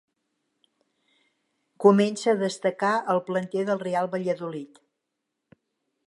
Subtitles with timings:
[1.85, 4.81] Comença a destacar al planter del Real Valladolid.